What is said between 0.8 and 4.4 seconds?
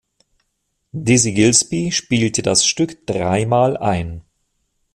Dizzy Gillespie spielte das Stück dreimal ein.